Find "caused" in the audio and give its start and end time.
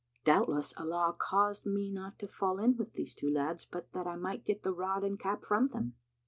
1.15-1.67